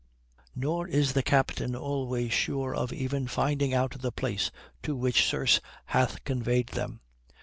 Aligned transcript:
Nor 0.55 0.87
is 0.87 1.13
the 1.13 1.21
captain 1.21 1.75
always 1.75 2.33
sure 2.33 2.73
of 2.73 2.91
even 2.91 3.27
finding 3.27 3.71
out 3.75 4.01
the 4.01 4.11
place 4.11 4.49
to 4.81 4.95
which 4.95 5.25
Circe 5.27 5.59
hath 5.85 6.23
conveyed 6.23 6.69
them. 6.69 7.01